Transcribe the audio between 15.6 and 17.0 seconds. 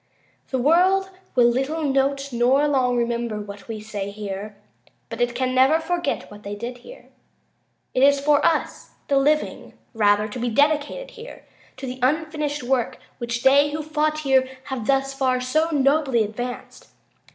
nobly advanced.